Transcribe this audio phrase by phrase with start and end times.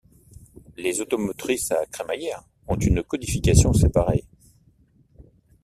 [0.77, 4.25] Les automotrices à crémaillère ont une codification séparée.